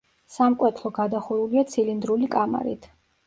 [0.35, 2.89] სამკვეთლო გადახურულია ცილინდრული კამარით.